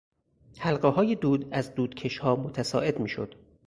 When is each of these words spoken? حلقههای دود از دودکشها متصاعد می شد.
حلقههای 0.57 1.15
دود 1.15 1.53
از 1.53 1.75
دودکشها 1.75 2.35
متصاعد 2.35 2.99
می 2.99 3.09
شد. 3.09 3.35